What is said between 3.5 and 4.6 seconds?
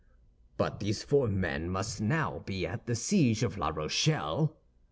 La Rochelle?"